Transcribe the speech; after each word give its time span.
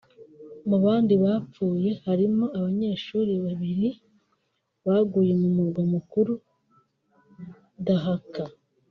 Mu 0.69 0.77
bandi 0.83 1.13
bapfuye 1.23 1.89
harimo 2.05 2.45
abanyeshuri 2.57 3.33
babiri 3.45 3.89
baguye 4.85 5.33
mu 5.41 5.49
murwa 5.55 5.83
mukuru 5.93 6.33
Dhaka 7.87 8.43